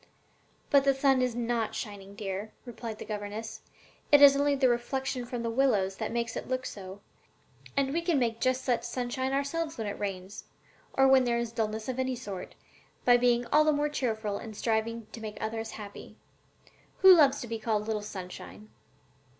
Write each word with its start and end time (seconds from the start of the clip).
"But 0.71 0.83
the 0.83 0.95
sun 0.95 1.21
is 1.21 1.35
not 1.35 1.75
shining, 1.75 2.15
dear," 2.15 2.53
replied 2.65 2.99
her 2.99 3.05
governess: 3.05 3.61
"it 4.11 4.19
is 4.19 4.35
only 4.35 4.55
the 4.55 4.67
reflection 4.67 5.27
from 5.27 5.43
the 5.43 5.51
willows 5.51 5.97
that 5.97 6.11
makes 6.11 6.35
it 6.35 6.47
look 6.47 6.65
so; 6.65 7.01
and 7.77 7.93
we 7.93 8.01
can 8.01 8.17
make 8.17 8.39
just 8.41 8.65
such 8.65 8.81
sunshine 8.81 9.31
ourselves 9.31 9.77
when 9.77 9.85
it 9.85 9.99
rains, 9.99 10.45
or 10.93 11.07
when 11.07 11.23
there 11.25 11.37
is 11.37 11.51
dullness 11.51 11.87
of 11.87 11.99
any 11.99 12.15
sort, 12.15 12.55
by 13.05 13.15
being 13.15 13.45
all 13.53 13.63
the 13.63 13.71
more 13.71 13.89
cheerful 13.89 14.37
and 14.39 14.57
striving 14.57 15.05
to 15.11 15.21
make 15.21 15.37
others 15.39 15.69
happy. 15.77 16.17
Who 17.03 17.15
loves 17.15 17.39
to 17.41 17.47
be 17.47 17.59
called 17.59 17.85
'Little 17.85 18.01
Sunshine'?" 18.01 18.69